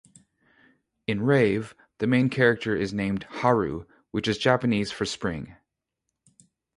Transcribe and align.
In 1.05 1.21
"Rave", 1.21 1.75
the 1.99 2.07
main 2.07 2.29
character 2.31 2.75
is 2.75 2.91
named 2.91 3.23
Haru 3.29 3.85
which 4.09 4.27
is 4.27 4.39
Japanese 4.39 4.91
for 4.91 5.05
spring. 5.05 5.55